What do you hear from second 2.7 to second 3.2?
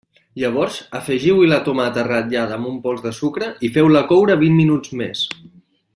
un pols de